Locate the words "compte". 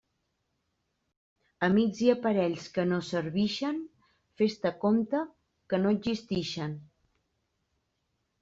4.87-5.23